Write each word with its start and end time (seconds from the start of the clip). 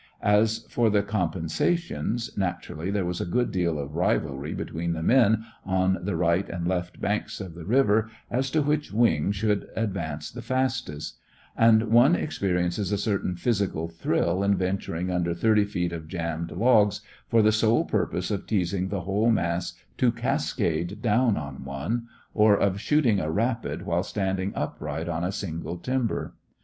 As 0.23 0.65
for 0.67 0.89
the 0.89 1.03
compensations, 1.03 2.35
naturally 2.35 2.89
there 2.89 3.05
was 3.05 3.21
a 3.21 3.23
good 3.25 3.51
deal 3.51 3.77
of 3.77 3.93
rivalry 3.95 4.51
between 4.55 4.93
the 4.93 5.03
men 5.03 5.43
on 5.63 5.99
the 6.01 6.15
right 6.15 6.49
and 6.49 6.67
left 6.67 6.99
banks 6.99 7.39
of 7.39 7.53
the 7.53 7.65
river 7.65 8.09
as 8.31 8.49
to 8.49 8.63
which 8.63 8.91
"wing" 8.91 9.31
should 9.31 9.67
advance 9.75 10.31
the 10.31 10.41
fastest; 10.41 11.19
and 11.55 11.91
one 11.91 12.15
experiences 12.15 12.91
a 12.91 12.97
certain 12.97 13.35
physical 13.35 13.87
thrill 13.87 14.41
in 14.41 14.55
venturing 14.57 15.11
under 15.11 15.35
thirty 15.35 15.65
feet 15.65 15.93
of 15.93 16.07
jammed 16.07 16.49
logs 16.51 17.01
for 17.27 17.43
the 17.43 17.51
sole 17.51 17.85
purpose 17.85 18.31
of 18.31 18.47
teasing 18.47 18.87
the 18.87 19.01
whole 19.01 19.29
mass 19.29 19.73
to 19.99 20.11
cascade 20.11 20.99
down 21.03 21.37
on 21.37 21.63
one, 21.63 22.07
or 22.33 22.57
of 22.57 22.81
shooting 22.81 23.19
a 23.19 23.29
rapid 23.29 23.83
while 23.85 24.01
standing 24.01 24.51
upright 24.55 25.07
on 25.07 25.23
a 25.23 25.31
single 25.31 25.77
timber. 25.77 26.33